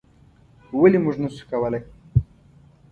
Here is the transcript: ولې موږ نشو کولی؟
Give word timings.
ولې 0.79 0.97
موږ 1.03 1.15
نشو 1.23 1.43
کولی؟ 1.51 1.79